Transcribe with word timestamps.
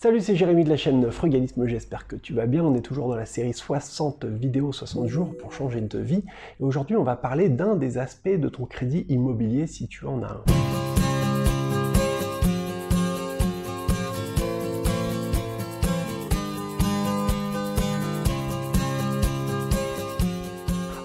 Salut, 0.00 0.20
c'est 0.20 0.36
Jérémy 0.36 0.62
de 0.62 0.68
la 0.68 0.76
chaîne 0.76 1.10
Frugalisme, 1.10 1.66
j'espère 1.66 2.06
que 2.06 2.14
tu 2.14 2.32
vas 2.32 2.46
bien. 2.46 2.62
On 2.62 2.76
est 2.76 2.82
toujours 2.82 3.08
dans 3.08 3.16
la 3.16 3.26
série 3.26 3.52
60 3.52 4.26
vidéos 4.26 4.70
60 4.70 5.08
jours 5.08 5.36
pour 5.36 5.52
changer 5.52 5.80
de 5.80 5.98
vie. 5.98 6.22
Et 6.60 6.62
aujourd'hui, 6.62 6.94
on 6.94 7.02
va 7.02 7.16
parler 7.16 7.48
d'un 7.48 7.74
des 7.74 7.98
aspects 7.98 8.28
de 8.28 8.48
ton 8.48 8.64
crédit 8.64 9.06
immobilier 9.08 9.66
si 9.66 9.88
tu 9.88 10.06
en 10.06 10.22
as 10.22 10.34
un. 10.34 10.44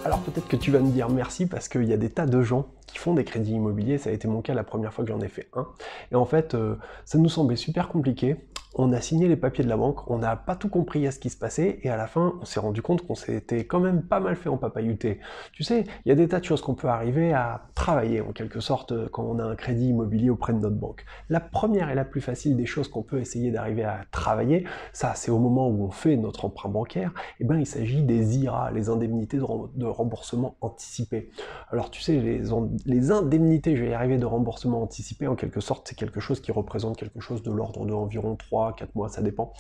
Alors 0.05 0.19
peut-être 0.19 0.47
que 0.47 0.55
tu 0.55 0.69
vas 0.69 0.81
me 0.81 0.91
dire 0.91 1.09
merci 1.09 1.47
parce 1.47 1.67
qu'il 1.67 1.85
y 1.85 1.93
a 1.93 1.97
des 1.97 2.11
tas 2.11 2.27
de 2.27 2.43
gens 2.43 2.67
qui 2.85 2.99
font 2.99 3.15
des 3.15 3.23
crédits 3.23 3.53
immobiliers, 3.53 3.97
ça 3.97 4.11
a 4.11 4.13
été 4.13 4.27
mon 4.27 4.43
cas 4.43 4.53
la 4.53 4.63
première 4.63 4.93
fois 4.93 5.03
que 5.03 5.09
j'en 5.09 5.21
ai 5.21 5.29
fait 5.29 5.47
un. 5.55 5.67
Et 6.11 6.15
en 6.15 6.25
fait, 6.25 6.53
euh, 6.53 6.75
ça 7.05 7.17
nous 7.17 7.29
semblait 7.29 7.55
super 7.55 7.87
compliqué 7.87 8.35
on 8.75 8.91
a 8.91 9.01
signé 9.01 9.27
les 9.27 9.35
papiers 9.35 9.63
de 9.63 9.69
la 9.69 9.77
banque, 9.77 10.09
on 10.09 10.17
n'a 10.17 10.35
pas 10.35 10.55
tout 10.55 10.69
compris 10.69 11.05
à 11.05 11.11
ce 11.11 11.19
qui 11.19 11.29
se 11.29 11.37
passait, 11.37 11.79
et 11.83 11.89
à 11.89 11.97
la 11.97 12.07
fin, 12.07 12.33
on 12.41 12.45
s'est 12.45 12.59
rendu 12.59 12.81
compte 12.81 13.05
qu'on 13.05 13.15
s'était 13.15 13.65
quand 13.65 13.79
même 13.79 14.01
pas 14.01 14.19
mal 14.19 14.35
fait 14.35 14.49
en 14.49 14.57
papayuté. 14.57 15.19
Tu 15.51 15.63
sais, 15.63 15.83
il 16.05 16.09
y 16.09 16.11
a 16.11 16.15
des 16.15 16.27
tas 16.27 16.39
de 16.39 16.45
choses 16.45 16.61
qu'on 16.61 16.73
peut 16.73 16.87
arriver 16.87 17.33
à 17.33 17.67
travailler, 17.75 18.21
en 18.21 18.31
quelque 18.31 18.59
sorte, 18.59 19.09
quand 19.09 19.23
on 19.23 19.37
a 19.39 19.43
un 19.43 19.55
crédit 19.55 19.89
immobilier 19.89 20.29
auprès 20.29 20.53
de 20.53 20.59
notre 20.59 20.75
banque. 20.75 21.05
La 21.29 21.39
première 21.39 21.89
et 21.89 21.95
la 21.95 22.05
plus 22.05 22.21
facile 22.21 22.55
des 22.55 22.65
choses 22.65 22.87
qu'on 22.87 23.03
peut 23.03 23.19
essayer 23.19 23.51
d'arriver 23.51 23.83
à 23.83 24.01
travailler, 24.11 24.65
ça, 24.91 25.13
c'est 25.15 25.31
au 25.31 25.39
moment 25.39 25.67
où 25.67 25.83
on 25.83 25.91
fait 25.91 26.17
notre 26.17 26.45
emprunt 26.45 26.69
bancaire, 26.69 27.11
et 27.39 27.43
eh 27.43 27.45
ben, 27.45 27.59
il 27.59 27.67
s'agit 27.67 28.01
des 28.01 28.39
IRA, 28.39 28.71
les 28.71 28.89
indemnités 28.89 29.37
de, 29.37 29.85
remboursement 29.85 30.55
anticipé. 30.61 31.29
Alors, 31.71 31.91
tu 31.91 32.01
sais, 32.01 32.13
les, 32.13 32.41
les 32.85 33.11
indemnités, 33.11 33.75
je 33.75 33.83
vais 33.83 33.91
y 33.91 33.93
arriver, 33.93 34.17
de 34.17 34.25
remboursement 34.25 34.81
anticipé, 34.81 35.27
en 35.27 35.35
quelque 35.35 35.59
sorte, 35.59 35.87
c'est 35.87 35.95
quelque 35.95 36.19
chose 36.19 36.41
qui 36.41 36.51
représente 36.51 36.97
quelque 36.97 37.19
chose 37.19 37.43
de 37.43 37.51
l'ordre 37.51 37.85
de 37.85 37.93
environ 37.93 38.35
3 38.35 38.62
4 38.71 38.95
mois, 38.95 39.09
ça 39.09 39.21
dépend, 39.21 39.53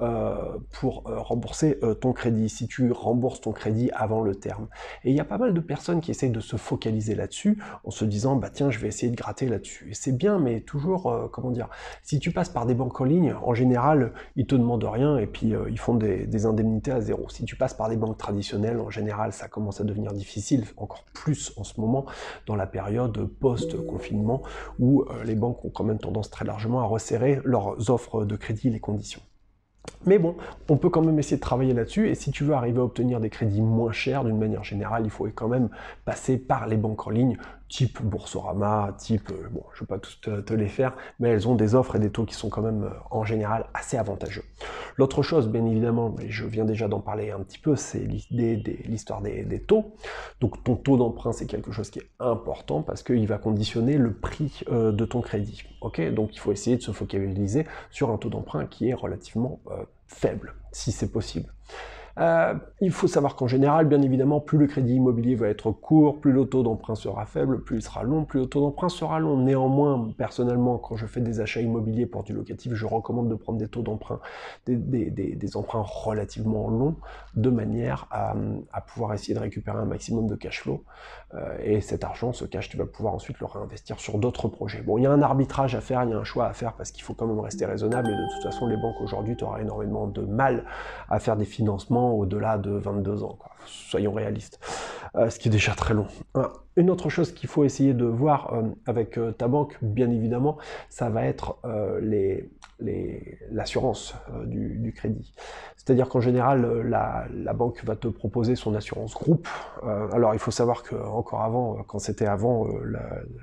euh, 0.00 0.58
pour 0.72 1.08
euh, 1.08 1.20
rembourser 1.20 1.78
euh, 1.82 1.94
ton 1.94 2.12
crédit, 2.12 2.48
si 2.48 2.66
tu 2.66 2.90
rembourses 2.92 3.40
ton 3.40 3.52
crédit 3.52 3.90
avant 3.94 4.22
le 4.22 4.34
terme. 4.34 4.68
Et 5.04 5.10
il 5.10 5.16
y 5.16 5.20
a 5.20 5.24
pas 5.24 5.38
mal 5.38 5.54
de 5.54 5.60
personnes 5.60 6.00
qui 6.00 6.10
essayent 6.10 6.30
de 6.30 6.40
se 6.40 6.56
focaliser 6.56 7.14
là-dessus 7.14 7.62
en 7.84 7.90
se 7.90 8.04
disant, 8.04 8.36
bah 8.36 8.50
tiens, 8.52 8.70
je 8.70 8.78
vais 8.78 8.88
essayer 8.88 9.10
de 9.10 9.16
gratter 9.16 9.48
là-dessus. 9.48 9.90
Et 9.90 9.94
c'est 9.94 10.16
bien, 10.16 10.38
mais 10.38 10.60
toujours, 10.60 11.28
comment 11.32 11.50
dire, 11.50 11.68
si 12.02 12.18
tu 12.18 12.32
passes 12.32 12.48
par 12.48 12.66
des 12.66 12.74
banques 12.74 13.00
en 13.00 13.04
ligne, 13.04 13.34
en 13.42 13.54
général, 13.54 14.12
ils 14.36 14.46
te 14.46 14.54
demandent 14.54 14.84
rien 14.84 15.18
et 15.18 15.26
puis 15.26 15.52
ils 15.68 15.78
font 15.78 15.94
des, 15.94 16.26
des, 16.26 16.46
indemnités 16.46 16.90
à 16.90 17.00
zéro. 17.00 17.28
Si 17.28 17.44
tu 17.44 17.56
passes 17.56 17.74
par 17.74 17.88
des 17.88 17.96
banques 17.96 18.18
traditionnelles, 18.18 18.80
en 18.80 18.90
général, 18.90 19.32
ça 19.32 19.48
commence 19.48 19.80
à 19.80 19.84
devenir 19.84 20.12
difficile, 20.12 20.64
encore 20.76 21.04
plus 21.12 21.52
en 21.56 21.64
ce 21.64 21.80
moment, 21.80 22.06
dans 22.46 22.56
la 22.56 22.66
période 22.66 23.26
post-confinement, 23.40 24.42
où 24.78 25.04
les 25.24 25.34
banques 25.34 25.64
ont 25.64 25.70
quand 25.70 25.84
même 25.84 25.98
tendance 25.98 26.30
très 26.30 26.44
largement 26.44 26.80
à 26.80 26.84
resserrer 26.84 27.40
leurs 27.44 27.90
offres 27.90 28.24
de 28.24 28.36
crédit 28.36 28.47
les 28.64 28.80
conditions. 28.80 29.22
Mais 30.06 30.18
bon, 30.18 30.36
on 30.68 30.76
peut 30.76 30.90
quand 30.90 31.02
même 31.02 31.18
essayer 31.18 31.36
de 31.36 31.42
travailler 31.42 31.72
là-dessus, 31.72 32.08
et 32.08 32.14
si 32.14 32.30
tu 32.30 32.44
veux 32.44 32.54
arriver 32.54 32.78
à 32.78 32.84
obtenir 32.84 33.20
des 33.20 33.30
crédits 33.30 33.62
moins 33.62 33.92
chers 33.92 34.24
d'une 34.24 34.38
manière 34.38 34.64
générale, 34.64 35.02
il 35.04 35.10
faut 35.10 35.26
quand 35.34 35.48
même 35.48 35.70
passer 36.04 36.38
par 36.38 36.66
les 36.66 36.76
banques 36.76 37.06
en 37.06 37.10
ligne, 37.10 37.36
type 37.68 38.02
Boursorama, 38.02 38.94
type, 38.98 39.30
euh, 39.30 39.48
bon, 39.50 39.62
je 39.74 39.82
ne 39.82 39.86
vais 39.86 39.86
pas 39.86 40.42
te, 40.42 40.54
les 40.54 40.68
faire, 40.68 40.96
mais 41.20 41.28
elles 41.28 41.48
ont 41.48 41.54
des 41.54 41.74
offres 41.74 41.96
et 41.96 41.98
des 41.98 42.10
taux 42.10 42.24
qui 42.24 42.34
sont 42.34 42.48
quand 42.48 42.62
même 42.62 42.84
euh, 42.84 42.90
en 43.10 43.24
général 43.24 43.66
assez 43.74 43.96
avantageux. 43.96 44.44
L'autre 44.96 45.22
chose, 45.22 45.48
bien 45.48 45.64
évidemment, 45.66 46.14
mais 46.16 46.30
je 46.30 46.46
viens 46.46 46.64
déjà 46.64 46.88
d'en 46.88 47.00
parler 47.00 47.30
un 47.30 47.40
petit 47.40 47.58
peu, 47.58 47.76
c'est 47.76 48.06
l'histoire 48.30 49.20
des, 49.20 49.44
des, 49.44 49.60
taux. 49.60 49.94
Donc 50.40 50.62
ton 50.64 50.76
taux 50.76 50.96
d'emprunt, 50.96 51.32
c'est 51.32 51.46
quelque 51.46 51.72
chose 51.72 51.90
qui 51.90 51.98
est 51.98 52.08
important 52.18 52.82
parce 52.82 53.02
qu'il 53.02 53.26
va 53.26 53.38
conditionner 53.38 53.96
le 53.98 54.12
prix 54.12 54.62
euh, 54.70 54.90
de 54.90 55.04
ton 55.04 55.20
crédit. 55.20 55.62
Ok, 55.80 56.00
donc 56.12 56.34
il 56.34 56.38
faut 56.38 56.52
essayer 56.52 56.76
de 56.76 56.82
se 56.82 56.90
focaliser 56.90 57.66
sur 57.90 58.10
un 58.10 58.16
taux 58.16 58.30
d'emprunt 58.30 58.66
qui 58.66 58.88
est 58.88 58.94
relativement 58.94 59.60
faible, 60.06 60.54
si 60.72 60.90
c'est 60.90 61.12
possible. 61.12 61.52
Euh, 62.18 62.54
il 62.80 62.90
faut 62.90 63.06
savoir 63.06 63.36
qu'en 63.36 63.46
général, 63.46 63.86
bien 63.86 64.02
évidemment, 64.02 64.40
plus 64.40 64.58
le 64.58 64.66
crédit 64.66 64.94
immobilier 64.94 65.34
va 65.36 65.48
être 65.48 65.70
court, 65.70 66.20
plus 66.20 66.32
le 66.32 66.46
taux 66.46 66.62
d'emprunt 66.62 66.94
sera 66.94 67.26
faible, 67.26 67.62
plus 67.62 67.76
il 67.76 67.82
sera 67.82 68.02
long, 68.02 68.24
plus 68.24 68.40
le 68.40 68.46
taux 68.46 68.60
d'emprunt 68.60 68.88
sera 68.88 69.20
long. 69.20 69.36
Néanmoins, 69.36 70.10
personnellement, 70.16 70.78
quand 70.78 70.96
je 70.96 71.06
fais 71.06 71.20
des 71.20 71.40
achats 71.40 71.60
immobiliers 71.60 72.06
pour 72.06 72.24
du 72.24 72.32
locatif, 72.32 72.74
je 72.74 72.86
recommande 72.86 73.28
de 73.28 73.34
prendre 73.34 73.58
des 73.58 73.68
taux 73.68 73.82
d'emprunt, 73.82 74.20
des, 74.66 75.56
emprunts 75.56 75.84
relativement 75.84 76.68
longs, 76.68 76.96
de 77.34 77.50
manière 77.50 78.06
à, 78.10 78.34
pouvoir 78.80 79.14
essayer 79.14 79.34
de 79.34 79.40
récupérer 79.40 79.78
un 79.78 79.84
maximum 79.84 80.26
de 80.26 80.34
cash 80.34 80.62
flow. 80.62 80.84
Euh, 81.34 81.58
et 81.62 81.80
cet 81.80 82.04
argent, 82.04 82.32
ce 82.32 82.44
cash, 82.44 82.68
tu 82.68 82.76
vas 82.76 82.86
pouvoir 82.86 83.14
ensuite 83.14 83.38
le 83.38 83.46
réinvestir 83.46 84.00
sur 84.00 84.18
d'autres 84.18 84.48
projets. 84.48 84.80
Bon, 84.80 84.98
il 84.98 85.02
y 85.02 85.06
a 85.06 85.12
un 85.12 85.22
arbitrage 85.22 85.74
à 85.74 85.80
faire, 85.80 86.02
il 86.04 86.10
y 86.10 86.12
a 86.14 86.18
un 86.18 86.24
choix 86.24 86.46
à 86.46 86.52
faire 86.52 86.72
parce 86.72 86.90
qu'il 86.90 87.02
faut 87.02 87.14
quand 87.14 87.26
même 87.26 87.40
rester 87.40 87.66
raisonnable 87.66 88.08
et 88.08 88.14
de 88.14 88.34
toute 88.34 88.42
façon, 88.42 88.66
les 88.66 88.76
banques 88.76 89.00
aujourd'hui, 89.00 89.36
tu 89.36 89.44
auras 89.44 89.60
énormément 89.60 90.06
de 90.06 90.22
mal 90.22 90.64
à 91.10 91.18
faire 91.18 91.36
des 91.36 91.44
financements 91.44 92.07
au-delà 92.12 92.58
de 92.58 92.70
22 92.70 93.24
ans. 93.24 93.38
Soyons 93.66 94.12
réalistes. 94.12 94.58
Euh, 95.16 95.30
ce 95.30 95.38
qui 95.38 95.48
est 95.48 95.50
déjà 95.50 95.74
très 95.74 95.94
long. 95.94 96.06
Une 96.76 96.90
autre 96.90 97.08
chose 97.08 97.32
qu'il 97.32 97.48
faut 97.48 97.64
essayer 97.64 97.94
de 97.94 98.04
voir 98.04 98.52
euh, 98.52 98.62
avec 98.86 99.18
euh, 99.18 99.32
ta 99.32 99.48
banque, 99.48 99.78
bien 99.82 100.10
évidemment, 100.10 100.58
ça 100.90 101.08
va 101.08 101.24
être 101.24 101.58
l'assurance 103.50 104.14
du, 104.46 104.78
du, 104.78 104.92
crédit. 104.92 105.32
C'est-à-dire 105.76 106.08
qu'en 106.08 106.20
général, 106.20 106.82
la, 106.82 107.52
banque 107.52 107.82
va 107.84 107.96
te 107.96 108.06
proposer 108.06 108.54
son 108.54 108.74
assurance 108.74 109.14
groupe. 109.14 109.48
alors 109.82 110.34
il 110.34 110.38
faut 110.38 110.52
savoir 110.52 110.84
que 110.84 110.94
encore 110.94 111.42
avant, 111.42 111.82
quand 111.88 111.98
c'était 111.98 112.26
avant 112.26 112.68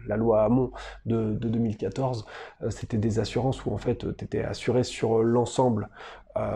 la, 0.08 0.16
loi 0.16 0.44
Hamon 0.44 0.72
de, 1.06 1.34
de 1.34 1.50
2014, 1.50 2.26
c'était 2.70 2.98
des 2.98 3.20
assurances 3.20 3.66
où 3.66 3.74
en 3.74 3.78
fait 3.78 4.16
tu 4.16 4.24
étais 4.24 4.44
assuré 4.44 4.84
sur 4.84 5.22
l'ensemble 5.22 5.90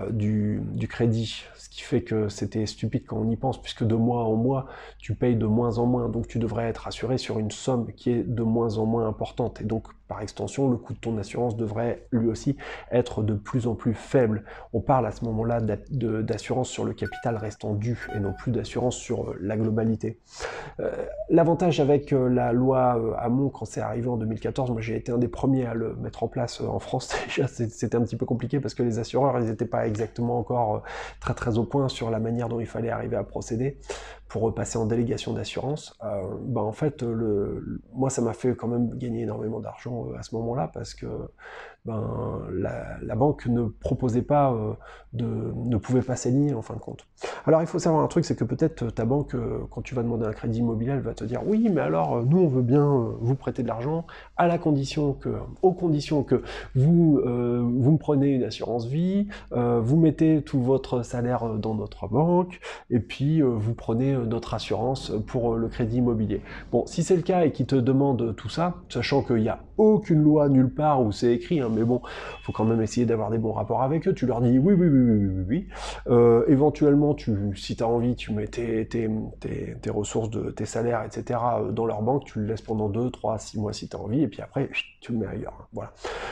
du, 0.10 0.62
du, 0.74 0.88
crédit, 0.90 1.44
ce 1.56 1.70
qui 1.70 1.82
fait 1.82 2.02
que 2.02 2.28
c'était 2.28 2.66
stupide 2.66 3.06
quand 3.06 3.18
on 3.18 3.30
y 3.30 3.38
pense, 3.38 3.62
puisque 3.62 3.86
de 3.86 3.96
mois 3.96 4.26
en 4.26 4.36
mois, 4.36 4.68
tu 4.98 5.16
payes 5.16 5.38
de 5.38 5.46
moins 5.46 5.78
en 5.78 5.86
moins, 5.86 6.10
donc 6.10 6.28
tu 6.28 6.38
devrais 6.38 6.66
être 6.66 6.88
assuré 6.88 7.18
sur 7.18 7.40
une 7.40 7.52
somme 7.52 7.94
qui 7.94 8.12
est 8.12 8.24
de 8.24 8.44
moins 8.44 8.78
en 8.78 8.86
moins 8.86 9.08
importante, 9.08 9.62
et 9.62 9.64
donc 9.64 9.88
par 10.10 10.22
extension, 10.22 10.70
le 10.70 10.76
coût 10.76 10.94
de 10.94 11.00
ton 11.00 11.18
assurance 11.20 11.56
devrait 11.56 12.04
lui 12.12 12.28
aussi 12.28 12.58
être 12.92 13.22
de 13.22 13.36
plus 13.36 13.68
en 13.68 13.76
plus 13.76 13.94
faible. 13.94 14.44
On 14.74 14.82
parle 14.82 15.06
à 15.06 15.12
ce 15.12 15.24
moment-là 15.26 15.62
d'assurance 15.62 16.68
sur 16.68 16.84
le 16.84 16.94
capital 16.94 17.38
restant 17.38 17.76
dû 17.76 18.10
et 18.16 18.20
non 18.20 18.34
plus 18.34 18.52
d'assurance 18.52 18.96
sur 18.96 19.30
euh, 19.30 19.38
la 19.40 19.56
globalité. 19.56 20.20
Euh, 20.80 21.06
l'avantage 21.30 21.80
avec 21.80 22.12
euh, 22.12 22.28
la 22.28 22.52
loi 22.54 23.16
Hamon, 23.20 23.50
quand 23.50 23.66
c'est 23.66 23.82
arrivé 23.82 24.08
en 24.10 24.18
2014, 24.18 24.72
moi 24.72 24.82
j'ai 24.82 24.96
été 24.96 25.12
un 25.12 25.20
des 25.20 25.28
premiers 25.28 25.68
à 25.68 25.76
le 25.76 25.96
mettre 25.96 26.24
en 26.24 26.28
place 26.28 26.60
en 26.60 26.80
France. 26.80 27.10
Déjà, 27.28 27.48
c'était 27.48 27.96
un 27.96 28.02
petit 28.02 28.18
peu 28.18 28.26
compliqué 28.26 28.60
parce 28.60 28.74
que 28.74 28.82
les 28.82 28.98
assureurs, 28.98 29.40
ils 29.40 29.46
n'étaient 29.46 29.66
pas 29.66 29.86
exactement 29.88 30.40
encore 30.40 30.82
très 31.20 31.36
très 31.36 31.60
au 31.60 31.66
point 31.66 31.88
sur 31.88 32.10
la 32.10 32.20
manière 32.20 32.50
dont 32.50 32.60
il 32.60 32.66
fallait 32.66 32.90
arriver 32.90 33.16
à 33.16 33.24
procéder 33.24 33.78
pour 34.28 34.42
repasser 34.44 34.78
en 34.78 34.86
délégation 34.86 35.34
d'assurance. 35.34 35.98
ben 36.02 36.62
en 36.62 36.72
fait, 36.72 37.04
moi 37.94 38.10
ça 38.12 38.22
m'a 38.22 38.34
fait 38.34 38.56
quand 38.56 38.68
même 38.68 38.96
gagner 38.96 39.24
énormément 39.24 39.60
d'argent 39.60 39.99
à 40.18 40.24
ce 40.24 40.36
moment-là 40.36 40.70
parce 40.74 40.94
que 40.94 41.08
ben, 41.86 42.42
la, 42.52 43.16
banque 43.16 43.46
ne 43.48 43.64
proposait 43.64 44.22
pas, 44.22 44.52
euh, 44.52 44.74
de, 45.14 45.26
ne 45.56 45.78
pouvait 45.78 46.02
pas 46.02 46.16
s'aligner 46.16 46.54
en 46.54 46.62
fin 46.62 46.74
de 46.74 46.80
compte. 46.80 47.06
Alors 47.46 47.62
il 47.62 47.68
faut 47.68 47.80
savoir 47.80 48.04
un 48.04 48.08
truc, 48.08 48.26
c'est 48.26 48.36
que 48.36 48.44
peut-être 48.44 48.90
ta 48.90 49.06
banque, 49.06 49.34
euh, 49.34 49.60
quand 49.72 49.82
tu 49.82 49.96
vas 49.96 50.04
demander 50.04 50.26
un 50.26 50.34
crédit 50.34 50.60
immobilier, 50.60 50.92
elle 50.92 51.00
va 51.00 51.14
te 51.14 51.24
dire 51.24 51.42
oui, 51.46 51.70
mais 51.74 51.82
alors 51.82 52.24
nous 52.24 52.40
on 52.40 52.48
veut 52.48 52.62
bien 52.62 52.86
vous 53.20 53.36
prêter 53.36 53.64
de 53.64 53.68
l'argent 53.68 54.06
à 54.38 54.48
la 54.48 54.58
condition 54.58 55.14
que, 55.14 55.30
aux 55.62 55.74
conditions 55.74 56.24
que 56.24 56.44
vous, 56.76 57.22
vous 57.24 57.92
me 57.92 57.98
prenez 57.98 58.36
une 58.36 58.44
assurance 58.44 58.86
vie, 58.86 59.28
vous 59.52 59.98
mettez 59.98 60.42
tout 60.42 60.62
votre 60.62 61.04
salaire 61.04 61.56
dans 61.56 61.74
notre 61.74 62.08
banque, 62.08 62.60
et 62.90 63.00
puis 63.00 63.42
vous 63.42 63.74
prenez 63.74 64.14
notre 64.14 64.54
assurance 64.54 65.12
pour 65.28 65.56
le 65.56 65.68
crédit 65.68 65.98
immobilier. 65.98 66.42
Bon, 66.72 66.86
si 66.86 67.04
c'est 67.04 67.16
le 67.16 67.22
cas 67.22 67.46
et 67.46 67.52
qu'ils 67.52 67.66
te 67.66 67.76
demandent 67.76 68.36
tout 68.36 68.50
ça, 68.50 68.76
sachant 68.90 69.24
qu'il 69.24 69.44
y 69.44 69.50
a 69.50 69.60
aucune 69.78 70.22
loi 70.22 70.50
nulle 70.50 70.70
part 70.70 71.02
où 71.02 71.12
c'est 71.12 71.34
écrit, 71.34 71.62
hein, 71.62 71.69
mais 71.70 71.84
bon, 71.84 72.02
faut 72.44 72.52
quand 72.52 72.66
même 72.66 72.82
essayer 72.82 73.06
d'avoir 73.06 73.30
des 73.30 73.38
bons 73.38 73.54
rapports 73.54 73.82
avec 73.82 74.08
eux. 74.08 74.14
Tu 74.14 74.26
leur 74.26 74.42
dis 74.42 74.58
oui, 74.58 74.74
oui, 74.74 74.88
oui, 74.88 75.00
oui, 75.00 75.28
oui, 75.28 75.46
oui. 75.48 75.68
Euh, 76.08 76.44
éventuellement, 76.48 77.14
tu, 77.14 77.56
si 77.56 77.76
tu 77.76 77.84
as 77.84 77.88
envie, 77.88 78.16
tu 78.16 78.34
mets 78.34 78.48
tes, 78.48 78.88
tes, 78.88 79.10
tes, 79.40 79.90
ressources, 79.90 80.30
de, 80.30 80.52
tes 80.52 80.66
salaires, 80.66 81.04
etc. 81.04 81.40
Euh, 81.60 81.72
dans 81.72 81.86
leur 81.86 82.02
banque, 82.02 82.26
tu 82.26 82.40
le 82.40 82.46
laisses 82.46 82.62
pendant 82.62 82.90
2, 82.90 83.10
3, 83.12 83.38
6 83.38 83.60
mois 83.60 83.74
si 83.74 83.88
tu 83.88 83.96
as 83.96 84.00
envie, 84.00 84.24
et 84.24 84.28
puis 84.28 84.42
après, 84.42 84.70
tu 85.02 85.12
le 85.14 85.20
mets 85.20 85.28
ailleurs. 85.28 85.54
Hein, 85.60 85.66
voilà. 85.74 85.92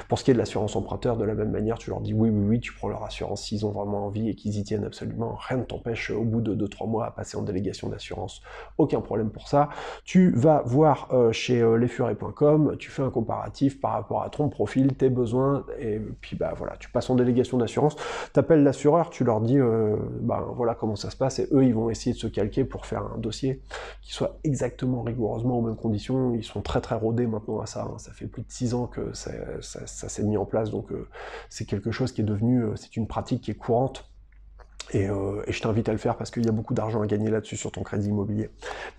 Pour 0.09 0.19
ce 0.19 0.23
qui 0.23 0.31
est 0.31 0.33
de 0.33 0.39
l'assurance 0.39 0.75
emprunteur, 0.75 1.17
de 1.17 1.23
la 1.23 1.33
même 1.33 1.51
manière, 1.51 1.77
tu 1.77 1.89
leur 1.89 2.01
dis 2.01 2.13
oui, 2.13 2.29
oui, 2.29 2.45
oui, 2.47 2.59
tu 2.59 2.73
prends 2.73 2.88
leur 2.88 3.03
assurance 3.03 3.44
s'ils 3.44 3.65
ont 3.65 3.71
vraiment 3.71 4.06
envie 4.06 4.29
et 4.29 4.35
qu'ils 4.35 4.57
y 4.57 4.63
tiennent 4.63 4.85
absolument. 4.85 5.38
Rien 5.47 5.59
ne 5.59 5.63
t'empêche 5.63 6.11
au 6.11 6.23
bout 6.23 6.41
de 6.41 6.56
2-3 6.67 6.89
mois 6.89 7.06
à 7.06 7.11
passer 7.11 7.38
en 7.38 7.41
délégation 7.41 7.89
d'assurance. 7.89 8.41
Aucun 8.77 9.01
problème 9.01 9.29
pour 9.29 9.47
ça. 9.47 9.69
Tu 10.03 10.31
vas 10.31 10.61
voir 10.65 11.09
euh, 11.11 11.31
chez 11.31 11.63
lesfurets.com, 11.77 12.75
tu 12.77 12.89
fais 12.89 13.03
un 13.03 13.09
comparatif 13.09 13.79
par 13.79 13.91
rapport 13.91 14.23
à 14.23 14.29
ton 14.29 14.50
profil, 14.50 14.94
tes 14.94 15.09
besoins 15.09 15.26
et 15.79 16.00
puis 16.21 16.35
bah 16.35 16.53
voilà, 16.57 16.75
tu 16.77 16.89
passes 16.89 17.09
en 17.09 17.15
délégation 17.15 17.57
d'assurance, 17.57 17.95
tu 18.33 18.39
appelles 18.39 18.63
l'assureur, 18.63 19.09
tu 19.09 19.24
leur 19.24 19.41
dis 19.41 19.57
euh, 19.57 19.95
bah, 20.21 20.45
voilà 20.56 20.75
comment 20.75 20.95
ça 20.95 21.09
se 21.09 21.18
passe, 21.18 21.39
et 21.39 21.47
eux 21.51 21.65
ils 21.65 21.74
vont 21.74 21.89
essayer 21.89 22.13
de 22.13 22.19
se 22.19 22.27
calquer 22.27 22.63
pour 22.63 22.85
faire 22.85 23.03
un 23.15 23.18
dossier 23.18 23.62
qui 24.01 24.13
soit 24.13 24.39
exactement 24.44 25.03
rigoureusement 25.03 25.59
aux 25.59 25.62
mêmes 25.62 25.75
conditions. 25.75 26.33
Ils 26.33 26.44
sont 26.44 26.62
très 26.62 26.81
très 26.81 26.95
rodés 26.95 27.27
maintenant 27.27 27.59
à 27.59 27.65
ça, 27.65 27.83
hein. 27.83 27.97
ça 27.97 28.12
fait 28.12 28.27
plus 28.27 28.44
de 28.44 28.51
six 28.51 28.74
ans 28.74 28.88
que 28.88 29.13
ça, 29.13 29.31
s'est 29.88 30.24
mis 30.24 30.38
en 30.38 30.45
place, 30.45 30.71
donc 30.71 30.91
euh, 30.91 31.07
c'est 31.50 31.65
quelque 31.65 31.91
chose 31.91 32.12
qui 32.12 32.21
est 32.21 32.25
devenu, 32.25 32.63
euh, 32.63 32.75
c'est 32.75 32.95
une 32.97 33.07
pratique 33.07 33.44
qui 33.44 33.51
est 33.51 33.56
courante 33.56 34.09
euh, 34.95 35.43
et, 35.47 35.51
je 35.51 35.61
t'invite 35.61 35.89
à 35.89 35.91
le 35.91 35.97
faire 35.97 36.15
parce 36.15 36.31
qu'il 36.31 36.45
y 36.45 36.49
a 36.49 36.51
beaucoup 36.51 36.73
d'argent 36.73 37.01
à 37.01 37.07
gagner 37.07 37.29
là-dessus 37.29 37.57
sur 37.57 37.71
ton 37.71 37.83
crédit 37.83 38.09
immobilier. 38.09 38.49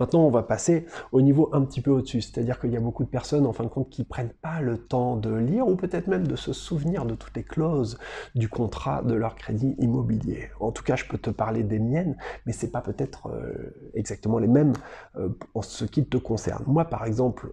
Maintenant, 0.01 0.21
on 0.21 0.31
va 0.31 0.43
passer 0.43 0.87
au 1.13 1.21
niveau 1.21 1.49
un 1.53 1.63
petit 1.63 1.81
peu 1.81 1.91
au-dessus, 1.91 2.21
c'est-à-dire 2.21 2.61
qu'il 2.61 2.71
y 2.71 2.77
a 2.77 2.81
beaucoup 2.81 3.05
de 3.05 3.09
personnes, 3.09 3.47
en 3.47 3.53
fin 3.53 3.65
de 3.65 3.69
compte, 3.69 3.89
qui 3.91 4.05
prennent 4.05 4.33
pas 4.43 4.61
le 4.61 4.79
temps 4.79 5.17
de 5.17 5.35
lire 5.35 5.67
ou 5.67 5.77
peut-être 5.77 6.07
même 6.09 6.27
de 6.27 6.37
se 6.37 6.53
souvenir 6.53 7.05
de 7.05 7.15
toutes 7.15 7.37
les 7.37 7.45
clauses 7.45 7.99
du 8.35 8.49
contrat 8.49 9.03
de 9.03 9.15
leur 9.15 9.35
crédit 9.35 9.75
immobilier. 9.79 10.51
En 10.61 10.73
tout 10.73 10.83
cas, 10.83 10.97
je 10.97 11.05
peux 11.05 11.19
te 11.19 11.31
parler 11.31 11.63
des 11.63 11.79
miennes, 11.79 12.17
mais 12.47 12.53
c'est 12.53 12.71
pas 12.71 12.81
peut-être 12.81 13.29
euh, 13.29 13.91
exactement 13.95 14.39
les 14.39 14.49
mêmes 14.49 14.73
euh, 15.17 15.29
en 15.55 15.63
ce 15.63 15.85
qui 15.85 16.05
te 16.05 16.17
concerne. 16.17 16.65
Moi, 16.67 16.85
par 16.85 17.05
exemple, 17.05 17.53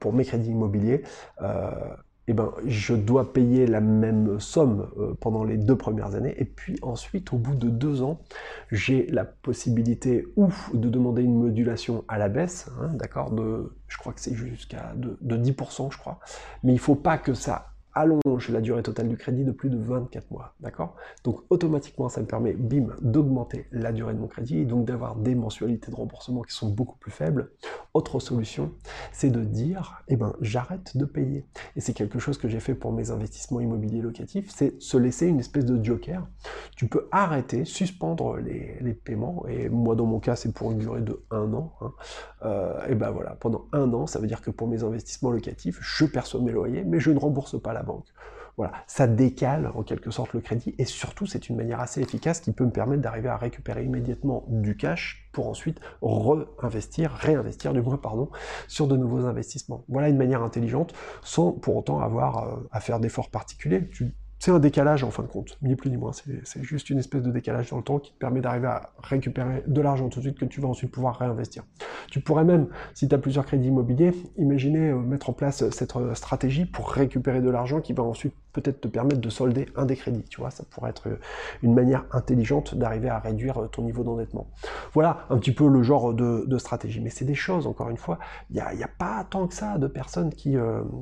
pour 0.00 0.12
mes 0.12 0.24
crédits 0.24 0.50
immobiliers, 0.50 1.02
eh 2.28 2.32
ben, 2.32 2.52
je 2.66 2.94
dois 2.94 3.32
payer 3.32 3.66
la 3.66 3.80
même 3.80 4.38
somme 4.38 4.88
euh, 4.98 5.14
pendant 5.20 5.44
les 5.44 5.56
deux 5.56 5.76
premières 5.76 6.14
années, 6.14 6.34
et 6.38 6.44
puis 6.44 6.78
ensuite, 6.82 7.32
au 7.32 7.36
bout 7.36 7.56
de 7.56 7.68
deux 7.68 8.02
ans, 8.02 8.20
j'ai 8.70 9.06
la 9.08 9.24
possibilité 9.24 10.26
ou 10.36 10.48
de 10.72 10.88
demander 10.88 11.22
une 11.22 11.34
modulation 11.34 12.04
à 12.08 12.18
la 12.18 12.28
baisse, 12.28 12.70
hein, 12.80 12.90
d'accord, 12.94 13.34
je 13.88 13.98
crois 13.98 14.12
que 14.12 14.20
c'est 14.20 14.34
jusqu'à 14.34 14.92
de, 14.96 15.18
de 15.20 15.36
10%, 15.36 15.92
je 15.92 15.98
crois, 15.98 16.20
mais 16.62 16.72
il 16.72 16.78
faut 16.78 16.94
pas 16.94 17.18
que 17.18 17.34
ça 17.34 17.71
allonge 17.94 18.48
la 18.48 18.60
durée 18.60 18.82
totale 18.82 19.08
du 19.08 19.16
crédit 19.16 19.44
de 19.44 19.52
plus 19.52 19.70
de 19.70 19.78
24 19.78 20.30
mois, 20.30 20.54
d'accord? 20.60 20.96
Donc 21.24 21.40
automatiquement, 21.50 22.08
ça 22.08 22.20
me 22.20 22.26
permet, 22.26 22.52
bim, 22.52 22.88
d'augmenter 23.00 23.66
la 23.72 23.92
durée 23.92 24.14
de 24.14 24.18
mon 24.18 24.26
crédit 24.26 24.58
et 24.58 24.64
donc 24.64 24.84
d'avoir 24.84 25.16
des 25.16 25.34
mensualités 25.34 25.90
de 25.90 25.96
remboursement 25.96 26.42
qui 26.42 26.54
sont 26.54 26.68
beaucoup 26.68 26.96
plus 26.98 27.10
faibles. 27.10 27.50
Autre 27.94 28.20
solution, 28.20 28.72
c'est 29.12 29.30
de 29.30 29.44
dire, 29.44 30.02
eh 30.08 30.16
ben, 30.16 30.34
j'arrête 30.40 30.96
de 30.96 31.04
payer. 31.04 31.44
Et 31.76 31.80
c'est 31.80 31.92
quelque 31.92 32.18
chose 32.18 32.38
que 32.38 32.48
j'ai 32.48 32.60
fait 32.60 32.74
pour 32.74 32.92
mes 32.92 33.10
investissements 33.10 33.60
immobiliers 33.60 34.00
locatifs, 34.00 34.50
c'est 34.54 34.80
se 34.80 34.96
laisser 34.96 35.26
une 35.26 35.40
espèce 35.40 35.64
de 35.64 35.82
joker. 35.82 36.26
Tu 36.76 36.86
peux 36.88 37.08
arrêter, 37.12 37.64
suspendre 37.64 38.36
les, 38.38 38.94
paiements, 38.94 39.46
et 39.48 39.68
moi 39.68 39.94
dans 39.94 40.06
mon 40.06 40.20
cas, 40.20 40.36
c'est 40.36 40.52
pour 40.52 40.72
une 40.72 40.78
durée 40.78 41.02
de 41.02 41.22
un 41.30 41.52
an. 41.52 41.72
Hein. 41.80 41.92
Euh, 42.44 42.86
et 42.88 42.94
ben 42.94 43.10
voilà, 43.10 43.36
pendant 43.40 43.66
un 43.72 43.92
an, 43.92 44.06
ça 44.06 44.18
veut 44.18 44.26
dire 44.26 44.40
que 44.40 44.50
pour 44.50 44.68
mes 44.68 44.82
investissements 44.82 45.30
locatifs, 45.30 45.78
je 45.80 46.04
perçois 46.04 46.40
mes 46.40 46.52
loyers, 46.52 46.84
mais 46.84 47.00
je 47.00 47.10
ne 47.10 47.18
rembourse 47.18 47.60
pas 47.60 47.72
la 47.72 47.81
banque. 47.82 48.06
Voilà, 48.58 48.72
ça 48.86 49.06
décale 49.06 49.70
en 49.74 49.82
quelque 49.82 50.10
sorte 50.10 50.34
le 50.34 50.40
crédit 50.40 50.74
et 50.76 50.84
surtout 50.84 51.24
c'est 51.24 51.48
une 51.48 51.56
manière 51.56 51.80
assez 51.80 52.02
efficace 52.02 52.40
qui 52.40 52.52
peut 52.52 52.66
me 52.66 52.70
permettre 52.70 53.00
d'arriver 53.00 53.30
à 53.30 53.38
récupérer 53.38 53.84
immédiatement 53.84 54.44
du 54.48 54.76
cash 54.76 55.28
pour 55.32 55.48
ensuite 55.48 55.80
réinvestir, 56.02 57.12
réinvestir 57.12 57.72
du 57.72 57.80
moins 57.80 57.96
pardon, 57.96 58.28
sur 58.68 58.86
de 58.88 58.96
nouveaux 58.96 59.24
investissements. 59.24 59.84
Voilà 59.88 60.10
une 60.10 60.18
manière 60.18 60.42
intelligente 60.42 60.92
sans 61.22 61.52
pour 61.52 61.76
autant 61.76 62.00
avoir 62.00 62.44
euh, 62.44 62.68
à 62.72 62.80
faire 62.80 63.00
d'efforts 63.00 63.30
particuliers. 63.30 63.88
C'est 64.44 64.50
un 64.50 64.58
décalage 64.58 65.04
en 65.04 65.12
fin 65.12 65.22
de 65.22 65.28
compte, 65.28 65.56
ni 65.62 65.76
plus 65.76 65.88
ni 65.88 65.96
moins. 65.96 66.10
C'est 66.12 66.64
juste 66.64 66.90
une 66.90 66.98
espèce 66.98 67.22
de 67.22 67.30
décalage 67.30 67.70
dans 67.70 67.76
le 67.76 67.84
temps 67.84 68.00
qui 68.00 68.12
te 68.12 68.18
permet 68.18 68.40
d'arriver 68.40 68.66
à 68.66 68.90
récupérer 69.00 69.62
de 69.68 69.80
l'argent 69.80 70.08
tout 70.08 70.18
de 70.18 70.24
suite 70.24 70.36
que 70.36 70.44
tu 70.44 70.60
vas 70.60 70.66
ensuite 70.66 70.90
pouvoir 70.90 71.16
réinvestir. 71.16 71.62
Tu 72.10 72.18
pourrais 72.18 72.42
même, 72.42 72.66
si 72.92 73.06
tu 73.06 73.14
as 73.14 73.18
plusieurs 73.18 73.46
crédits 73.46 73.68
immobiliers, 73.68 74.10
imaginer 74.38 74.90
euh, 74.90 74.98
mettre 74.98 75.30
en 75.30 75.32
place 75.32 75.70
cette 75.70 75.94
euh, 75.94 76.16
stratégie 76.16 76.66
pour 76.66 76.90
récupérer 76.90 77.40
de 77.40 77.50
l'argent 77.50 77.80
qui 77.80 77.92
va 77.92 78.02
ensuite 78.02 78.34
peut-être 78.52 78.80
te 78.80 78.88
permettre 78.88 79.20
de 79.20 79.30
solder 79.30 79.66
un 79.76 79.86
des 79.86 79.96
crédits. 79.96 80.24
Tu 80.28 80.40
vois, 80.40 80.50
ça 80.50 80.64
pourrait 80.70 80.90
être 80.90 81.08
euh, 81.08 81.18
une 81.62 81.74
manière 81.74 82.04
intelligente 82.12 82.74
d'arriver 82.74 83.08
à 83.08 83.18
réduire 83.18 83.68
ton 83.70 83.82
niveau 83.82 84.04
d'endettement. 84.04 84.48
Voilà 84.92 85.26
un 85.30 85.38
petit 85.38 85.52
peu 85.52 85.68
le 85.68 85.82
genre 85.82 86.14
de, 86.14 86.58
stratégie. 86.58 87.00
Mais 87.00 87.10
c'est 87.10 87.24
des 87.24 87.34
choses, 87.34 87.66
encore 87.66 87.90
une 87.90 87.96
fois, 87.96 88.18
il 88.50 88.56
n'y 88.56 88.82
a, 88.82 88.88
pas 88.98 89.26
tant 89.28 89.46
que 89.46 89.54
ça 89.54 89.78
de 89.78 89.86
personnes 89.86 90.30
qui, 90.30 90.56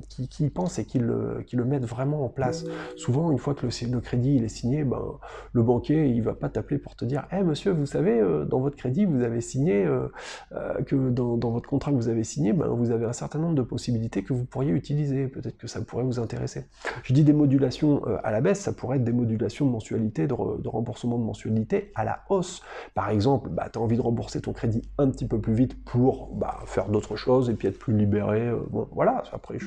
qui, 0.09 0.45
y 0.45 0.51
pensent 0.51 0.79
et 0.79 0.85
qui 0.85 0.99
le, 0.99 1.45
mettent 1.65 1.85
vraiment 1.85 2.25
en 2.25 2.29
place. 2.29 2.65
Souvent, 2.97 3.31
une 3.31 3.39
fois 3.39 3.55
que 3.55 3.67
le, 3.67 4.01
crédit 4.01 4.39
est 4.39 4.49
signé, 4.49 4.85
ben, 4.85 5.03
le 5.53 5.63
banquier 5.63 6.09
il 6.09 6.23
va 6.23 6.35
pas 6.35 6.49
t'appeler 6.49 6.79
pour 6.79 6.97
te 6.97 7.05
dire 7.05 7.27
Eh 7.33 7.43
monsieur, 7.43 7.73
vous 7.73 7.87
savez, 7.87 8.21
euh, 8.21 8.45
dans 8.45 8.61
votre 8.61 8.77
crédit, 8.77 9.05
vous 9.05 9.23
avez 9.23 9.41
signé 9.41 9.85
euh, 9.85 10.09
euh, 10.53 10.83
que 10.83 11.11
dans, 11.11 11.51
votre 11.51 11.69
contrat 11.69 11.91
que 11.91 11.97
vous 11.97 12.09
avez 12.09 12.25
signé, 12.25 12.53
ben, 12.53 12.67
vous 12.69 12.91
avez 12.91 13.07
un 13.07 13.13
certain 13.13 13.39
nombre 13.39 13.55
de 13.55 13.63
possibilités 13.63 14.23
que 14.23 14.33
vous 14.33 14.45
pourriez 14.45 14.71
utiliser. 14.71 15.29
Peut-être 15.29 15.57
que 15.57 15.67
ça 15.67 15.81
pourrait 15.81 16.05
vous 16.05 16.19
intéresser. 16.19 16.65
Je 17.03 17.13
dis 17.13 17.25
des 17.25 17.33
modulations 17.41 18.03
à 18.23 18.31
la 18.31 18.41
baisse, 18.41 18.61
ça 18.61 18.73
pourrait 18.73 18.97
être 18.97 19.05
des 19.05 19.13
modulations 19.13 19.67
de 19.67 19.71
mensualité, 19.71 20.27
de, 20.27 20.35
remboursement 20.35 21.19
de 21.19 21.25
mensualité 21.25 21.93
à 21.95 22.05
la 22.05 22.21
hausse. 22.29 22.63
Par 22.95 23.11
exemple, 23.11 23.49
bah, 23.51 23.69
tu 23.73 23.79
as 23.79 23.83
envie 23.83 23.97
de 23.97 24.03
rembourser 24.03 24.41
ton 24.41 24.53
crédit 24.53 24.83
un 24.99 25.11
petit 25.11 25.27
peu 25.27 25.41
plus 25.41 25.55
vite 25.55 25.85
pour 25.85 26.35
bah, 26.35 26.59
faire 26.67 26.89
d'autres 26.89 27.17
choses 27.17 27.51
et 27.51 27.55
puis 27.55 27.69
être 27.69 27.79
plus 27.79 27.97
libéré. 27.97 28.51
bon, 28.71 28.89
voilà, 28.93 29.23
après, 29.33 29.59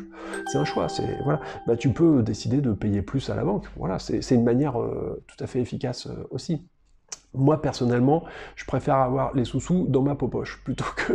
c'est 0.52 0.58
un 0.58 0.66
choix. 0.66 0.90
C'est 0.90 1.08
voilà, 1.24 1.42
bah, 1.68 1.76
tu 1.76 1.90
peux 1.90 2.22
décider 2.24 2.62
de 2.62 2.74
payer 2.74 3.02
plus 3.02 3.30
à 3.30 3.36
l'avance 3.36 3.54
voilà, 3.76 4.00
c'est 4.00 4.36
une 4.36 4.44
manière 4.44 4.80
euh, 4.82 5.24
tout 5.28 5.42
à 5.44 5.48
fait 5.48 5.60
efficace 5.60 6.08
euh, 6.08 6.28
aussi. 6.30 6.66
Moi, 7.36 7.62
personnellement, 7.62 8.24
je 8.56 8.66
préfère 8.66 8.96
avoir 8.96 9.34
les 9.36 9.46
sous-sous 9.46 9.86
dans 9.88 10.02
ma 10.02 10.16
poche 10.16 10.62
plutôt 10.64 10.86
que 10.96 11.14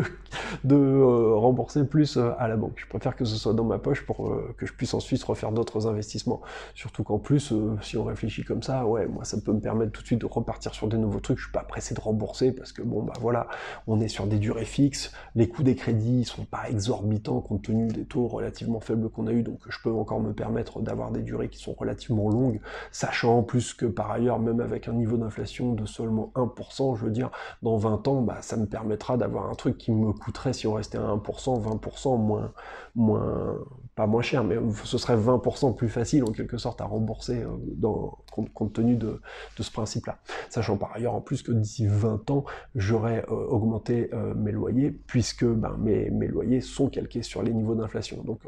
de 0.65 0.76
euh, 0.76 1.35
rembourser 1.35 1.85
plus 1.85 2.17
euh, 2.17 2.32
à 2.38 2.49
la 2.49 2.56
banque. 2.56 2.75
Je 2.76 2.87
préfère 2.87 3.17
que 3.17 3.25
ce 3.25 3.37
soit 3.37 3.55
dans 3.55 3.65
ma 3.65 3.79
poche 3.79 4.05
pour 4.05 4.29
euh, 4.29 4.55
que 4.56 4.67
je 4.67 4.73
puisse 4.73 4.94
ensuite 4.94 5.23
refaire 5.23 5.53
d'autres 5.53 5.87
investissements. 5.87 6.41
Surtout 6.75 7.05
qu'en 7.05 7.19
plus, 7.19 7.53
si 7.82 7.97
on 7.97 8.05
réfléchit 8.05 8.44
comme 8.44 8.62
ça, 8.62 8.85
ouais, 8.85 9.06
moi, 9.06 9.25
ça 9.25 9.38
peut 9.41 9.53
me 9.53 9.61
permettre 9.61 9.93
tout 9.93 10.03
de 10.03 10.06
suite 10.06 10.20
de 10.20 10.26
repartir 10.26 10.75
sur 10.75 10.88
des 10.88 10.99
nouveaux 10.99 11.20
trucs. 11.20 11.38
Je 11.38 11.44
suis 11.44 11.53
pas 11.53 11.62
pressé 11.62 11.94
de 11.94 12.00
rembourser 12.00 12.53
parce 12.53 12.73
que 12.73 12.82
bon, 12.82 13.03
bah 13.03 13.14
voilà, 13.21 13.47
on 13.87 14.00
est 14.00 14.09
sur 14.09 14.26
des 14.26 14.38
durées 14.38 14.64
fixes. 14.64 15.12
Les 15.35 15.49
coûts 15.49 15.62
des 15.62 15.76
crédits 15.76 16.25
sont 16.25 16.44
pas 16.44 16.69
exorbitants 16.69 17.41
compte 17.41 17.62
tenu 17.62 17.88
des 17.88 18.05
taux 18.05 18.26
relativement 18.26 18.81
faibles 18.81 19.09
qu'on 19.09 19.26
a 19.26 19.32
eu, 19.32 19.43
donc 19.43 19.61
je 19.69 19.79
peux 19.82 19.91
encore 19.91 20.21
me 20.21 20.32
permettre 20.32 20.81
d'avoir 20.81 21.11
des 21.11 21.23
durées 21.23 21.49
qui 21.49 21.59
sont 21.59 21.73
relativement 21.73 22.29
longues, 22.29 22.61
sachant 22.91 23.38
en 23.38 23.43
plus 23.43 23.75
que 23.75 23.87
par 23.87 24.11
ailleurs, 24.11 24.38
même 24.38 24.61
avec 24.61 24.88
un 24.88 24.93
niveau 24.93 25.17
d'inflation 25.17 25.73
de 25.75 25.87
sol 26.08 26.28
1%, 26.34 26.96
je 26.96 27.05
veux 27.05 27.10
dire, 27.10 27.31
dans 27.62 27.76
20 27.76 28.08
ans, 28.08 28.22
bah, 28.22 28.38
ça 28.40 28.56
me 28.56 28.66
permettra 28.66 29.16
d'avoir 29.16 29.50
un 29.50 29.55
truc 29.55 29.78
qui 29.78 29.93
me 29.93 30.12
coûterait, 30.12 30.52
si 30.52 30.66
on 30.66 30.75
restait 30.75 30.99
à 30.99 31.02
1%, 31.02 31.62
20% 31.62 32.19
moins, 32.19 32.52
moins, 32.94 33.58
pas 33.94 34.06
moins 34.06 34.22
cher, 34.22 34.44
mais 34.44 34.56
ce 34.84 34.99
serait 34.99 35.16
20% 35.16 35.75
plus 35.75 35.88
facile 35.88 36.25
en 36.25 36.32
quelque 36.32 36.58
sorte 36.58 36.81
à 36.81 36.84
rembourser 36.84 37.43
euh, 37.43 37.49
dans, 37.76 38.19
compte, 38.31 38.72
tenu 38.72 38.96
de, 38.96 39.20
ce 39.58 39.70
principe-là. 39.70 40.19
Sachant 40.50 40.76
par 40.76 40.93
ailleurs 40.94 41.14
en 41.14 41.20
plus 41.20 41.43
que 41.43 41.52
d'ici 41.52 41.87
20 41.87 42.31
ans, 42.31 42.44
j'aurais 42.75 43.25
euh, 43.28 43.34
augmenté 43.49 44.11
euh, 44.12 44.34
mes 44.34 44.52
loyers, 44.52 44.90
puisque 44.90 45.44
ben, 45.44 45.76
mes, 45.78 46.11
mes, 46.11 46.28
loyers 46.28 46.61
sont 46.61 46.88
calqués 46.88 47.22
sur 47.22 47.43
les 47.43 47.52
niveaux 47.52 47.75
d'inflation. 47.75 48.22
Donc 48.22 48.40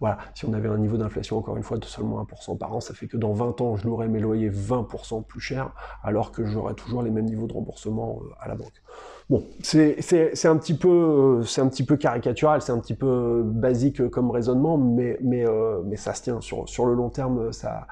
voilà, 0.00 0.18
si 0.34 0.44
on 0.44 0.52
avait 0.52 0.68
un 0.68 0.78
niveau 0.78 0.96
d'inflation 0.96 1.38
encore 1.38 1.56
une 1.56 1.62
fois 1.62 1.78
de 1.78 1.84
seulement 1.84 2.22
1% 2.22 2.58
par 2.58 2.74
an, 2.74 2.80
ça 2.80 2.94
fait 2.94 3.06
que 3.06 3.16
dans 3.16 3.32
20 3.32 3.60
ans, 3.60 3.76
je 3.76 3.86
louerais 3.86 4.08
mes 4.08 4.20
loyers 4.20 4.50
20% 4.50 5.24
plus 5.24 5.40
cher, 5.40 5.72
alors 6.02 6.32
que 6.32 6.44
j'aurais 6.44 6.74
toujours 6.74 7.02
les 7.02 7.05
mêmes 7.10 7.26
niveaux 7.26 7.46
de 7.46 7.52
remboursement 7.52 8.20
à 8.40 8.48
la 8.48 8.54
banque. 8.54 8.82
Bon, 9.28 9.42
c'est 9.60 10.46
un 10.46 10.56
petit 10.56 10.74
peu 10.74 11.42
c'est 11.44 11.60
un 11.60 11.68
petit 11.68 11.84
peu 11.84 11.96
caricatural, 11.96 12.62
c'est 12.62 12.70
un 12.70 12.78
petit 12.78 12.94
peu 12.94 13.42
basique 13.44 14.08
comme 14.08 14.30
raisonnement, 14.30 14.78
mais 14.78 15.18
euh, 15.44 15.82
ça 15.96 16.14
se 16.14 16.22
tient 16.22 16.40
sur 16.40 16.86
le 16.86 16.94
long 16.94 17.10
terme, 17.10 17.50
ça 17.52 17.88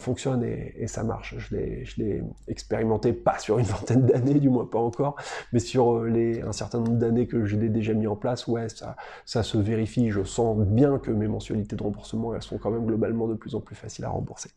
fonctionne 0.00 0.42
et, 0.42 0.86
ça 0.86 1.04
marche. 1.04 1.34
Je 1.36 1.56
l'ai 1.56 2.22
expérimenté 2.48 3.12
pas 3.12 3.38
sur 3.38 3.58
une 3.58 3.66
vingtaine 3.66 4.06
d'années, 4.06 4.40
du 4.40 4.48
moins 4.48 4.64
pas 4.64 4.78
encore, 4.78 5.16
mais 5.52 5.58
sur 5.58 5.98
euh, 5.98 6.08
les 6.08 6.40
un 6.40 6.52
certain 6.52 6.78
nombre 6.78 6.96
d'années 6.96 7.26
que 7.26 7.44
je 7.44 7.56
l'ai 7.56 7.68
déjà 7.68 7.92
mis 7.92 8.06
en 8.06 8.16
place, 8.16 8.46
ouais, 8.46 8.70
ça 8.70 8.96
ça 9.26 9.42
se 9.42 9.58
vérifie. 9.58 10.10
Je 10.10 10.24
sens 10.24 10.56
bien 10.56 10.98
que 10.98 11.10
mes 11.10 11.28
mensualités 11.28 11.76
de 11.76 11.82
remboursement 11.82 12.34
elles 12.34 12.42
sont 12.42 12.56
quand 12.56 12.70
même 12.70 12.86
globalement 12.86 13.28
de 13.28 13.34
plus 13.34 13.54
en 13.54 13.60
plus 13.60 13.76
faciles 13.76 14.06
à 14.06 14.08
rembourser. 14.08 14.48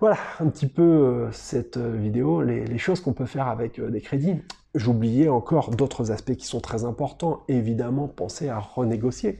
Voilà 0.00 0.16
un 0.40 0.48
petit 0.48 0.66
peu 0.66 0.82
euh, 0.82 1.32
cette 1.32 1.76
vidéo, 1.76 2.42
les, 2.42 2.64
les 2.64 2.78
choses 2.78 3.00
qu'on 3.00 3.12
peut 3.12 3.26
faire 3.26 3.48
avec 3.48 3.78
des 3.80 4.00
crédits. 4.00 4.40
J'oubliais 4.76 5.28
encore 5.28 5.72
d'autres 5.72 6.12
aspects 6.12 6.36
qui 6.36 6.46
sont 6.46 6.60
très 6.60 6.84
importants. 6.84 7.40
Évidemment, 7.48 8.06
penser 8.06 8.48
à 8.48 8.60
renégocier. 8.60 9.38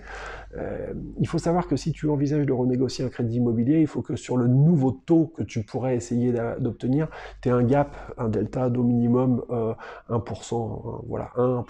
Euh, 0.57 0.93
il 1.21 1.29
faut 1.29 1.39
savoir 1.39 1.69
que 1.69 1.77
si 1.77 1.93
tu 1.93 2.09
envisages 2.09 2.45
de 2.45 2.53
renégocier 2.53 3.05
un 3.05 3.09
crédit 3.09 3.37
immobilier, 3.37 3.81
il 3.81 3.87
faut 3.87 4.03
que 4.03 4.17
sur 4.17 4.37
le 4.37 4.49
nouveau 4.49 4.91
taux 4.91 5.33
que 5.37 5.45
tu 5.45 5.63
pourrais 5.63 5.95
essayer 5.95 6.35
d'obtenir, 6.59 7.07
tu 7.43 7.49
aies 7.49 7.53
un 7.53 7.63
gap, 7.63 7.97
un 8.19 8.29
delta 8.29 8.69
d'au 8.71 8.83
minimum 8.83 9.45
1%, 10.09 10.11
euh, 10.11 11.03
voilà, 11.07 11.31
1%, 11.37 11.63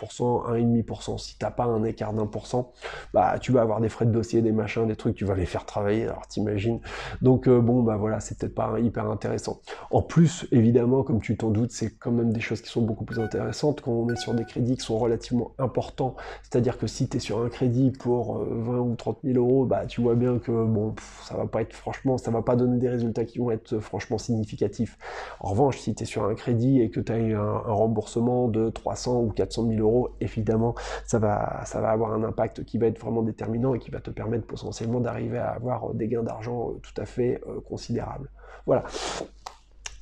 1,5%. 0.49 1.19
Si 1.19 1.37
tu 1.37 1.45
n'as 1.45 1.51
pas 1.51 1.65
un 1.65 1.85
écart 1.85 2.15
d'un 2.15 2.27
pour 2.27 2.47
cent, 2.47 2.73
bah, 3.13 3.39
tu 3.39 3.53
vas 3.53 3.61
avoir 3.61 3.83
des 3.83 3.91
frais 3.91 4.07
de 4.07 4.11
dossier, 4.11 4.41
des 4.41 4.53
machins, 4.53 4.87
des 4.87 4.97
trucs, 4.97 5.17
tu 5.17 5.27
vas 5.27 5.35
les 5.35 5.45
faire 5.45 5.67
travailler, 5.67 6.05
alors 6.05 6.27
t'imagines. 6.27 6.81
Donc 7.21 7.47
euh, 7.47 7.61
bon, 7.61 7.83
bah 7.83 7.99
voilà, 7.99 8.21
c'est 8.21 8.39
peut-être 8.39 8.55
pas 8.55 8.81
hyper 8.81 9.11
intéressant. 9.11 9.61
En 9.91 10.01
plus, 10.01 10.47
évidemment, 10.51 11.03
comme 11.03 11.21
tu 11.21 11.37
t'en 11.37 11.51
doutes, 11.51 11.73
c'est 11.73 11.91
quand 11.99 12.13
même 12.13 12.33
des 12.33 12.41
choses 12.41 12.63
qui 12.63 12.71
sont 12.71 12.81
beaucoup 12.81 13.05
plus 13.05 13.21
intéressantes 13.21 13.50
quand 13.53 13.93
on 13.93 14.09
est 14.09 14.17
sur 14.17 14.35
des 14.35 14.45
crédits 14.45 14.77
qui 14.77 14.85
sont 14.85 14.99
relativement 14.99 15.53
importants. 15.59 16.17
C'est-à-dire 16.43 16.79
que 16.79 16.87
si 16.87 17.09
tu 17.09 17.17
es 17.17 17.21
sur 17.21 17.41
un 17.41 17.49
crédit 17.49 17.91
pour 17.91 18.39
20 18.39 18.79
ou 18.79 18.95
30 18.95 19.19
000 19.25 19.39
euros, 19.39 19.65
bah, 19.65 19.87
tu 19.87 20.01
vois 20.01 20.15
bien 20.15 20.39
que 20.39 20.51
bon, 20.51 20.95
ça 21.23 21.37
va 21.37 21.47
pas 21.47 21.63
être 21.63 21.75
franchement, 21.75 22.19
ça 22.19 22.31
va 22.31 22.43
pas 22.43 22.57
donner 22.57 22.79
des 22.79 22.89
résultats 22.89 23.25
qui 23.25 23.39
vont 23.39 23.51
être 23.51 23.79
franchement 23.79 24.19
significatifs. 24.19 24.99
En 25.41 25.51
revanche, 25.51 25.79
si 25.79 25.95
tu 25.95 26.03
es 26.03 26.07
sur 26.07 26.25
un 26.25 26.35
crédit 26.35 26.81
et 26.81 26.91
que 26.91 27.01
tu 27.01 27.13
as 27.13 27.17
un, 27.17 27.35
un 27.35 27.73
remboursement 27.73 28.49
de 28.49 28.71
300 28.71 29.21
ou 29.21 29.31
400 29.31 29.69
000 29.69 29.81
euros, 29.81 30.11
évidemment, 30.21 30.75
ça 31.05 31.19
va, 31.19 31.63
ça 31.65 31.81
va 31.81 31.91
avoir 31.91 32.13
un 32.13 32.25
impact 32.25 32.65
qui 32.65 32.79
va 32.79 32.87
être 32.87 32.99
vraiment 32.99 33.23
déterminant 33.23 33.75
et 33.75 33.79
qui 33.79 33.91
va 33.91 34.01
te 34.01 34.11
permettre 34.11 34.47
potentiellement 34.47 35.01
d'arriver 35.01 35.39
à 35.39 35.51
avoir 35.51 35.95
des 35.95 36.09
gains 36.09 36.23
d'argent 36.23 36.73
tout 36.83 37.01
à 37.01 37.07
fait 37.07 37.43
considérables. 37.69 38.31
Voilà. 38.67 38.85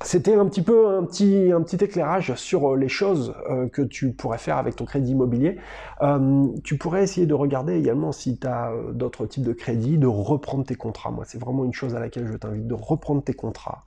C'était 0.01 0.33
un 0.33 0.45
petit 0.45 0.61
peu 0.61 0.87
un 0.87 1.03
petit, 1.03 1.51
un 1.51 1.61
petit 1.61 1.83
éclairage 1.83 2.33
sur 2.35 2.75
les 2.77 2.87
choses 2.87 3.35
que 3.73 3.81
tu 3.81 4.13
pourrais 4.13 4.37
faire 4.37 4.57
avec 4.57 4.77
ton 4.77 4.85
crédit 4.85 5.11
immobilier. 5.11 5.57
tu 6.63 6.77
pourrais 6.77 7.03
essayer 7.03 7.27
de 7.27 7.33
regarder 7.33 7.75
également 7.75 8.13
si 8.13 8.37
tu 8.37 8.47
as 8.47 8.71
d'autres 8.93 9.25
types 9.25 9.43
de 9.43 9.51
crédits, 9.51 9.97
de 9.97 10.07
reprendre 10.07 10.63
tes 10.63 10.75
contrats. 10.75 11.11
Moi, 11.11 11.25
c'est 11.27 11.39
vraiment 11.39 11.65
une 11.65 11.73
chose 11.73 11.95
à 11.95 11.99
laquelle 11.99 12.27
je 12.27 12.37
t'invite, 12.37 12.65
de 12.65 12.73
reprendre 12.73 13.21
tes 13.23 13.33
contrats 13.33 13.83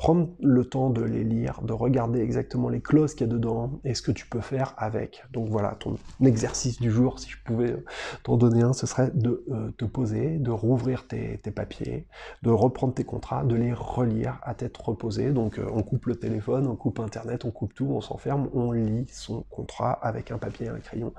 prendre 0.00 0.30
le 0.40 0.64
temps 0.64 0.88
de 0.88 1.02
les 1.02 1.24
lire, 1.24 1.60
de 1.60 1.74
regarder 1.74 2.20
exactement 2.20 2.70
les 2.70 2.80
clauses 2.80 3.12
qu'il 3.12 3.26
y 3.26 3.30
a 3.30 3.32
dedans 3.34 3.80
et 3.84 3.92
ce 3.92 4.00
que 4.00 4.12
tu 4.12 4.26
peux 4.26 4.40
faire 4.40 4.72
avec. 4.78 5.24
Donc 5.30 5.50
voilà, 5.50 5.76
ton 5.78 5.98
exercice 6.24 6.80
du 6.80 6.90
jour, 6.90 7.18
si 7.18 7.28
je 7.28 7.36
pouvais 7.44 7.76
t'en 8.22 8.38
donner 8.38 8.62
un, 8.62 8.72
ce 8.72 8.86
serait 8.86 9.10
de 9.12 9.44
euh, 9.50 9.70
te 9.76 9.84
poser, 9.84 10.38
de 10.38 10.50
rouvrir 10.50 11.06
tes, 11.06 11.36
papiers, 11.54 12.06
de 12.40 12.48
reprendre 12.48 12.94
tes 12.94 13.04
contrats, 13.04 13.44
de 13.44 13.54
les 13.54 13.74
relire 13.74 14.38
à 14.42 14.54
tête 14.54 14.74
reposée. 14.78 15.32
Donc 15.32 15.58
euh, 15.58 15.66
on 15.70 15.82
coupe 15.82 16.06
le 16.06 16.16
téléphone, 16.16 16.66
on 16.66 16.76
coupe 16.76 16.98
Internet, 16.98 17.44
on 17.44 17.50
coupe 17.50 17.74
tout, 17.74 17.88
on 17.90 18.00
s'enferme, 18.00 18.48
on 18.54 18.72
lit 18.72 19.06
son 19.12 19.42
contrat 19.50 19.92
avec 19.92 20.30
un 20.30 20.38
papier 20.38 20.64
et 20.64 20.70
un 20.70 20.78
crayon 20.78 21.12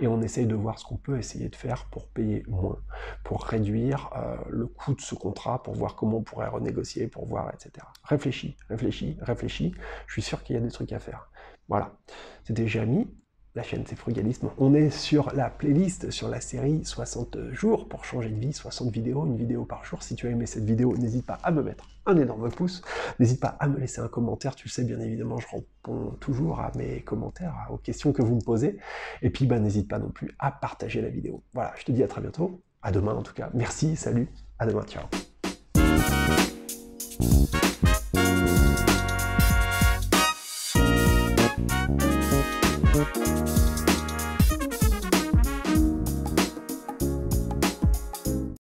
et 0.00 0.06
on 0.06 0.22
essaye 0.22 0.46
de 0.46 0.54
voir 0.54 0.78
ce 0.78 0.84
qu'on 0.84 0.96
peut 0.96 1.18
essayer 1.18 1.48
de 1.48 1.56
faire 1.56 1.86
pour 1.90 2.06
payer 2.06 2.44
moins, 2.46 2.78
pour 3.24 3.42
réduire 3.42 4.10
euh, 4.16 4.36
le 4.48 4.68
coût 4.68 4.94
de 4.94 5.00
ce 5.00 5.16
contrat, 5.16 5.60
pour 5.60 5.74
voir 5.74 5.96
comment 5.96 6.18
on 6.18 6.22
pourrait 6.22 6.46
renégocier, 6.46 7.08
pour 7.08 7.26
voir, 7.26 7.50
etc 7.52 7.84
réfléchis, 8.68 9.16
réfléchis. 9.20 9.74
Je 10.06 10.12
suis 10.12 10.22
sûr 10.22 10.42
qu'il 10.42 10.54
y 10.54 10.58
a 10.58 10.62
des 10.62 10.70
trucs 10.70 10.92
à 10.92 10.98
faire. 10.98 11.30
Voilà. 11.68 11.96
C'était 12.44 12.66
Jérémy. 12.66 13.08
La 13.54 13.62
chaîne 13.64 13.82
c'est 13.86 13.96
Frugalisme. 13.96 14.50
On 14.58 14.72
est 14.72 14.90
sur 14.90 15.34
la 15.34 15.50
playlist, 15.50 16.10
sur 16.10 16.28
la 16.28 16.40
série 16.40 16.84
60 16.84 17.50
jours 17.50 17.88
pour 17.88 18.04
changer 18.04 18.28
de 18.28 18.38
vie, 18.38 18.52
60 18.52 18.92
vidéos, 18.92 19.26
une 19.26 19.36
vidéo 19.36 19.64
par 19.64 19.84
jour. 19.84 20.02
Si 20.02 20.14
tu 20.14 20.28
as 20.28 20.30
aimé 20.30 20.46
cette 20.46 20.64
vidéo, 20.64 20.96
n'hésite 20.96 21.26
pas 21.26 21.38
à 21.42 21.50
me 21.50 21.62
mettre 21.62 21.88
un 22.06 22.16
énorme 22.16 22.50
pouce. 22.50 22.82
N'hésite 23.18 23.40
pas 23.40 23.56
à 23.58 23.66
me 23.66 23.78
laisser 23.78 24.00
un 24.00 24.06
commentaire. 24.06 24.54
Tu 24.54 24.68
sais, 24.68 24.84
bien 24.84 25.00
évidemment, 25.00 25.38
je 25.38 25.48
réponds 25.50 26.16
toujours 26.20 26.60
à 26.60 26.70
mes 26.76 27.00
commentaires, 27.00 27.66
aux 27.70 27.78
questions 27.78 28.12
que 28.12 28.22
vous 28.22 28.36
me 28.36 28.42
posez. 28.42 28.78
Et 29.22 29.30
puis, 29.30 29.46
bah, 29.46 29.58
n'hésite 29.58 29.88
pas 29.88 29.98
non 29.98 30.10
plus 30.10 30.30
à 30.38 30.52
partager 30.52 31.00
la 31.00 31.08
vidéo. 31.08 31.42
Voilà, 31.52 31.72
je 31.76 31.84
te 31.84 31.90
dis 31.90 32.04
à 32.04 32.06
très 32.06 32.20
bientôt. 32.20 32.62
À 32.80 32.92
demain 32.92 33.14
en 33.14 33.22
tout 33.22 33.34
cas. 33.34 33.50
Merci, 33.54 33.96
salut, 33.96 34.28
à 34.60 34.66
demain, 34.66 34.84
ciao. 34.84 35.02